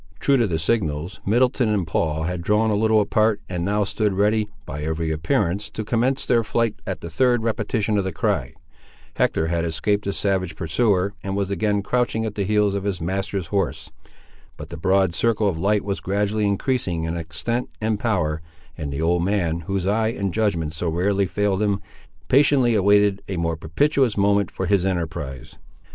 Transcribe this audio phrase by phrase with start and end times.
[0.19, 4.13] True to the signals, Middleton and Paul had drawn a little apart, and now stood
[4.13, 8.55] ready, by every appearance, to commence their flight at the third repetition of the cry.
[9.17, 12.99] Hector had escaped his savage pursuer, and was again crouching at the heels of his
[12.99, 13.91] master's horse.
[14.57, 18.41] But the broad circle of light was gradually increasing in extent and power,
[18.75, 21.79] and the old man, whose eye and judgment so rarely failed him,
[22.27, 25.57] patiently awaited a more propitious moment for his enterprise.